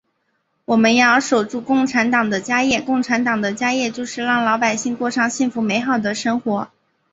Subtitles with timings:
[0.65, 6.69] 我们要守住共产党的家业，共产党的家业就是让老百姓过上幸福美好的生活。